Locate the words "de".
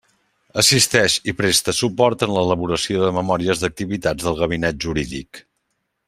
3.05-3.11